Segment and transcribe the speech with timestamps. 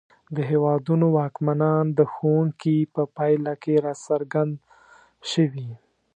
[0.35, 4.53] د هېوادونو واکمنان د ښوونکي په پایله کې راڅرګند
[5.31, 5.69] شوي.